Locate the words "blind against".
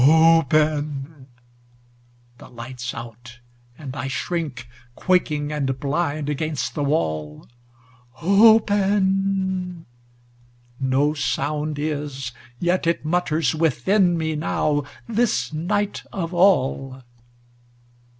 5.79-6.73